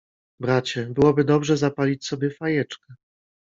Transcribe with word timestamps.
—Bracie, 0.41 0.85
byłoby 0.89 1.23
dobrze 1.23 1.57
zapalić 1.57 2.05
sobie 2.07 2.31
fajeczkę. 2.31 2.95